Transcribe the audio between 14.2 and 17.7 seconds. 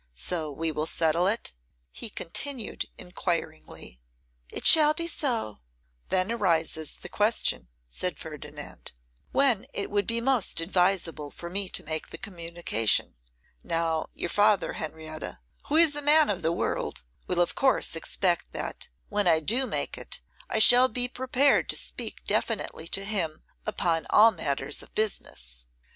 father, Henrietta, who is a man of the world, will of